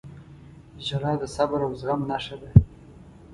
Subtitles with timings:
[0.85, 2.49] •ژړا د صبر او زغم نښه ده.